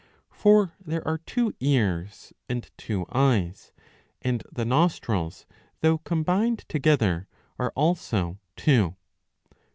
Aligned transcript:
For 0.31 0.73
there 0.83 1.07
are 1.07 1.19
two 1.19 1.53
ears 1.59 2.33
and 2.49 2.67
two 2.75 3.05
eyes, 3.11 3.71
and 4.23 4.41
the 4.51 4.65
nostrils, 4.65 5.45
though 5.81 5.99
combined 5.99 6.65
together, 6.67 7.27
are 7.59 7.71
also 7.75 8.39
two. 8.55 8.95